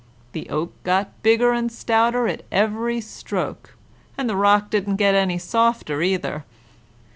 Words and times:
The 0.31 0.49
oak 0.49 0.73
got 0.83 1.11
bigger 1.21 1.51
and 1.51 1.71
stouter 1.71 2.27
at 2.27 2.41
every 2.51 3.01
stroke, 3.01 3.75
and 4.17 4.27
the 4.27 4.35
rock 4.35 4.71
didn't 4.71 4.95
get 4.95 5.39
softer, 5.39 6.01
either. 6.01 6.43